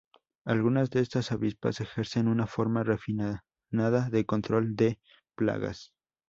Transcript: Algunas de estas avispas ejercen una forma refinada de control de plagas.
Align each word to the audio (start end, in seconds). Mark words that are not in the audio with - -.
Algunas 0.45 0.89
de 0.89 1.01
estas 1.01 1.31
avispas 1.31 1.79
ejercen 1.79 2.27
una 2.27 2.47
forma 2.47 2.83
refinada 2.83 4.09
de 4.09 4.25
control 4.25 4.75
de 4.75 4.99
plagas. 5.35 5.93